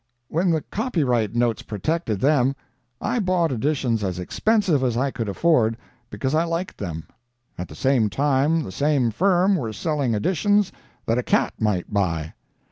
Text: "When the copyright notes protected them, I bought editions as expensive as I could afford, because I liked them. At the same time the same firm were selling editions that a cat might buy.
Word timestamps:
"When 0.29 0.49
the 0.49 0.61
copyright 0.61 1.35
notes 1.35 1.61
protected 1.61 2.21
them, 2.21 2.55
I 2.99 3.19
bought 3.19 3.51
editions 3.51 4.03
as 4.03 4.17
expensive 4.17 4.81
as 4.81 4.97
I 4.97 5.11
could 5.11 5.29
afford, 5.29 5.77
because 6.09 6.33
I 6.33 6.43
liked 6.43 6.79
them. 6.79 7.05
At 7.55 7.67
the 7.67 7.75
same 7.75 8.09
time 8.09 8.63
the 8.63 8.71
same 8.71 9.11
firm 9.11 9.55
were 9.55 9.73
selling 9.73 10.15
editions 10.15 10.71
that 11.05 11.19
a 11.19 11.21
cat 11.21 11.53
might 11.59 11.93
buy. 11.93 12.33